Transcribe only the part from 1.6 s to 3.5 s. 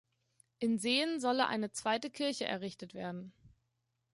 zweite Kirche errichtet werden.